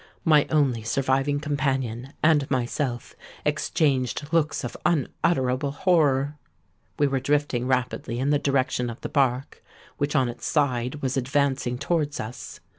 My 0.25 0.47
only 0.49 0.81
surviving 0.81 1.39
companion 1.39 2.13
and 2.23 2.49
myself 2.49 3.13
exchanged 3.45 4.29
looks 4.33 4.63
of 4.63 4.75
unutterable 4.83 5.69
horror. 5.69 6.39
"We 6.97 7.05
were 7.05 7.19
drifting 7.19 7.67
rapidly 7.67 8.17
in 8.17 8.31
the 8.31 8.39
direction 8.39 8.89
of 8.89 8.99
the 9.01 9.09
bark, 9.09 9.63
which 9.99 10.15
on 10.15 10.27
its 10.27 10.47
side 10.47 11.03
was 11.03 11.17
advancing 11.17 11.77
towards 11.77 12.19
us. 12.19 12.61